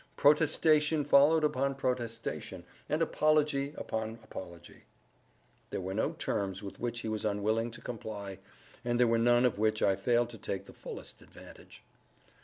Protestation 0.15 1.05
followed 1.05 1.43
upon 1.43 1.75
protestation, 1.75 2.63
and 2.89 3.03
apology 3.03 3.71
upon 3.77 4.17
apology. 4.23 4.85
There 5.69 5.79
were 5.79 5.93
no 5.93 6.13
terms 6.13 6.63
with 6.63 6.79
which 6.79 7.01
he 7.01 7.07
was 7.07 7.23
unwilling 7.23 7.69
to 7.69 7.81
comply, 7.81 8.39
and 8.83 8.99
there 8.99 9.05
were 9.05 9.19
none 9.19 9.45
of 9.45 9.59
which 9.59 9.83
I 9.83 9.95
failed 9.95 10.31
to 10.31 10.39
take 10.39 10.65
the 10.65 10.73
fullest 10.73 11.21
advantage. 11.21 11.83